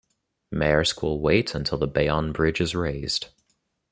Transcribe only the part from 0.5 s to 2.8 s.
Maersk will wait until the Bayonne Bridge is